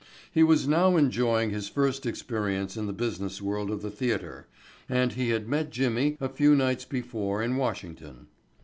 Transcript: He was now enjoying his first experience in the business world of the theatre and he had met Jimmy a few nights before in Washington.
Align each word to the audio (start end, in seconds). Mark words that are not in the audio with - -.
He 0.31 0.41
was 0.41 0.67
now 0.67 0.97
enjoying 0.97 1.51
his 1.51 1.69
first 1.69 2.07
experience 2.07 2.75
in 2.75 2.87
the 2.87 2.91
business 2.91 3.39
world 3.39 3.69
of 3.69 3.83
the 3.83 3.91
theatre 3.91 4.47
and 4.89 5.13
he 5.13 5.29
had 5.29 5.47
met 5.47 5.69
Jimmy 5.69 6.17
a 6.19 6.27
few 6.27 6.55
nights 6.55 6.85
before 6.85 7.43
in 7.43 7.55
Washington. 7.55 8.25